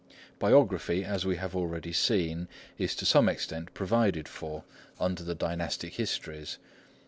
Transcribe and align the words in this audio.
Biography, 0.39 1.05
as 1.05 1.27
we 1.27 1.35
have 1.35 1.55
already 1.55 1.93
seen, 1.93 2.47
is 2.75 2.95
to 2.95 3.05
some 3.05 3.29
extent 3.29 3.71
provided 3.75 4.27
for 4.27 4.63
under 4.99 5.21
the 5.21 5.35
dynastic 5.35 5.93
histories. 5.93 6.57